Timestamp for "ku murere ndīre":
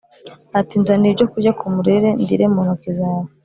1.59-2.45